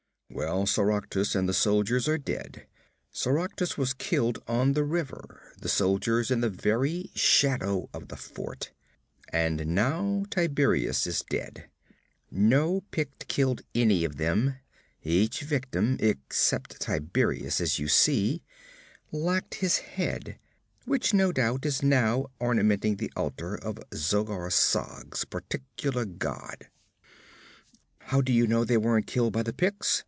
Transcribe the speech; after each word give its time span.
'Well, 0.33 0.65
Soractus 0.65 1.35
and 1.35 1.47
the 1.47 1.53
soldiers 1.53 2.07
are 2.07 2.17
dead. 2.17 2.65
Soractus 3.11 3.77
was 3.77 3.93
killed 3.93 4.41
on 4.47 4.71
the 4.71 4.85
river, 4.85 5.51
the 5.59 5.67
soldiers 5.67 6.31
in 6.31 6.39
the 6.39 6.49
very 6.49 7.11
shadow 7.13 7.89
of 7.93 8.07
the 8.07 8.15
fort. 8.15 8.71
And 9.33 9.75
now 9.75 10.23
Tiberias 10.29 11.05
is 11.05 11.25
dead. 11.29 11.69
No 12.31 12.79
Pict 12.91 13.27
killed 13.27 13.63
any 13.75 14.05
of 14.05 14.15
them. 14.15 14.55
Each 15.03 15.41
victim 15.41 15.97
except 15.99 16.79
Tiberias, 16.79 17.59
as 17.59 17.77
you 17.77 17.89
see 17.89 18.41
lacked 19.11 19.55
his 19.55 19.79
head 19.79 20.39
which 20.85 21.13
no 21.13 21.33
doubt 21.33 21.65
is 21.65 21.83
now 21.83 22.27
ornamenting 22.39 22.95
the 22.95 23.11
altar 23.17 23.55
of 23.55 23.75
Zogar 23.93 24.49
Sag's 24.49 25.25
particular 25.25 26.05
god.' 26.05 26.69
'How 27.99 28.21
do 28.21 28.31
you 28.31 28.47
know 28.47 28.63
they 28.63 28.77
weren't 28.77 29.07
killed 29.07 29.33
by 29.33 29.43
the 29.43 29.51
Picts?' 29.53 29.99